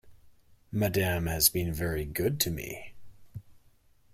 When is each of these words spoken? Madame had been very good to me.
Madame 0.71 1.27
had 1.27 1.47
been 1.53 1.71
very 1.71 2.05
good 2.05 2.39
to 2.39 2.49
me. 2.49 2.95